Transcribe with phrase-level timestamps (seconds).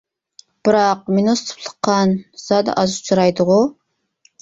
[0.67, 2.17] بىراق مىنۇس تىپلىق قان
[2.49, 3.63] زادى ئاز ئۇچرايدىغۇ.